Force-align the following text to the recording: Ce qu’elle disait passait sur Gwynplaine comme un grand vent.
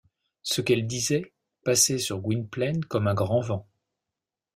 Ce 0.41 0.61
qu’elle 0.61 0.87
disait 0.87 1.31
passait 1.63 1.99
sur 1.99 2.21
Gwynplaine 2.21 2.83
comme 2.85 3.07
un 3.07 3.13
grand 3.13 3.39
vent. 3.41 3.67